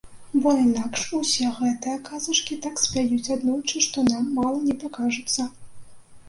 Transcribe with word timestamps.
Бо 0.43 0.51
інакш 0.61 1.01
усе 1.17 1.49
гэтыя 1.57 1.97
казачкі 2.07 2.57
так 2.63 2.81
спяюць 2.85 3.31
аднойчы, 3.37 3.83
што 3.89 4.07
нам 4.09 4.25
мала 4.41 4.57
не 4.67 4.75
пакажацца. 4.87 5.47